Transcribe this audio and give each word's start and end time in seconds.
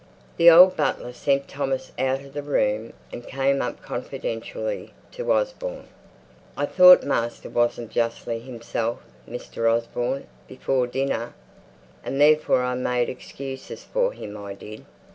The 0.37 0.49
old 0.49 0.75
butler 0.75 1.13
sent 1.13 1.47
Thomas 1.47 1.91
out 1.99 2.21
of 2.21 2.33
the 2.33 2.41
room, 2.41 2.93
and 3.13 3.23
came 3.23 3.61
up 3.61 3.83
confidentially 3.83 4.95
to 5.11 5.31
Osborne. 5.31 5.89
"I 6.57 6.65
thought 6.65 7.03
master 7.03 7.51
wasn't 7.51 7.91
justly 7.91 8.39
himself, 8.39 9.03
Mr. 9.29 9.71
Osborne, 9.71 10.25
before 10.47 10.87
dinner. 10.87 11.35
And, 12.03 12.19
therefore, 12.19 12.63
I 12.63 12.73
made 12.73 13.09
excuses 13.09 13.83
for 13.83 14.11
him 14.11 14.35
I 14.35 14.55
did. 14.55 14.85